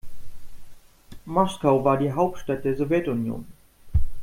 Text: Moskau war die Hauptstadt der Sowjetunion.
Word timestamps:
Moskau 1.27 1.83
war 1.83 1.95
die 1.97 2.11
Hauptstadt 2.11 2.65
der 2.65 2.75
Sowjetunion. 2.75 3.45